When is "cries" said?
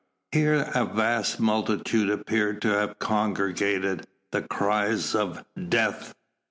4.41-5.13